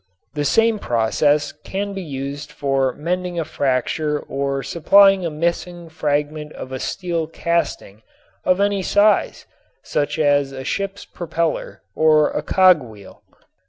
[0.33, 6.53] The same process can be used for mending a fracture or supplying a missing fragment
[6.53, 8.01] of a steel casting
[8.43, 9.45] of any size,
[9.83, 13.21] such as a ship's propeller or a cogwheel.